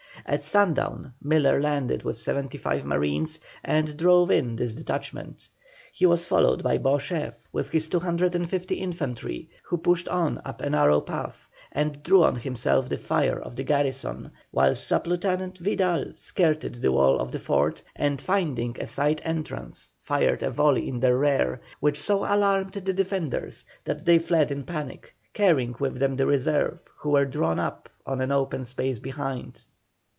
At 0.27 0.43
sundown 0.43 1.13
Miller 1.21 1.59
landed 1.59 2.03
with 2.03 2.19
75 2.19 2.85
marines 2.85 3.39
and 3.63 3.97
drove 3.97 4.29
in 4.29 4.55
this 4.55 4.75
detachment. 4.75 5.49
He 5.91 6.05
was 6.05 6.27
followed 6.27 6.61
by 6.61 6.77
Beauchef 6.77 7.33
with 7.51 7.69
his 7.71 7.87
250 7.87 8.75
infantry, 8.75 9.49
who 9.63 9.79
pushed 9.79 10.07
on 10.07 10.39
up 10.45 10.61
a 10.61 10.69
narrow 10.69 11.01
path 11.01 11.49
and 11.71 12.03
drew 12.03 12.23
on 12.23 12.35
himself 12.35 12.87
the 12.87 12.99
fire 12.99 13.39
of 13.39 13.55
the 13.55 13.63
garrison, 13.63 14.31
while 14.51 14.75
Sub 14.75 15.07
Lieutenant 15.07 15.57
Vidal 15.57 16.13
skirted 16.15 16.75
the 16.75 16.91
wall 16.91 17.17
of 17.19 17.31
the 17.31 17.39
fort, 17.39 17.81
and 17.95 18.21
finding 18.21 18.77
a 18.79 18.85
side 18.85 19.21
entrance 19.25 19.91
fired 19.99 20.43
a 20.43 20.51
volley 20.51 20.87
in 20.87 20.99
their 20.99 21.17
rear, 21.17 21.61
which 21.79 21.99
so 21.99 22.19
alarmed 22.25 22.73
the 22.73 22.93
defenders 22.93 23.65
that 23.85 24.05
they 24.05 24.19
fled 24.19 24.51
in 24.51 24.63
panic, 24.65 25.15
carrying 25.33 25.73
with 25.79 25.97
them 25.97 26.15
the 26.15 26.27
reserve 26.27 26.83
who 26.97 27.09
were 27.11 27.25
drawn 27.25 27.57
up 27.57 27.89
on 28.05 28.21
an 28.21 28.31
open 28.31 28.63
space 28.63 28.99
behind. 28.99 29.63